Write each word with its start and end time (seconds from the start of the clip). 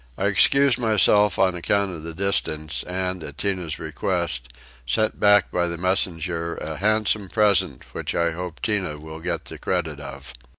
I 0.17 0.25
excused 0.25 0.79
myself 0.79 1.37
on 1.37 1.53
account 1.53 1.91
of 1.93 2.01
the 2.01 2.15
distance 2.15 2.81
and, 2.85 3.23
at 3.23 3.37
Tinah's 3.37 3.77
request, 3.77 4.47
sent 4.83 5.19
back 5.19 5.51
by 5.51 5.67
the 5.67 5.77
messenger 5.77 6.55
a 6.55 6.77
handsome 6.77 7.29
present 7.29 7.93
which 7.93 8.15
I 8.15 8.31
hope 8.31 8.63
Tinah 8.63 8.99
will 8.99 9.19
get 9.19 9.45
the 9.45 9.59
credit 9.59 9.99
of. 9.99 10.33